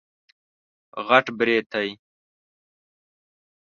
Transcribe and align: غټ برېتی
غټ 1.07 1.25
برېتی 1.37 1.89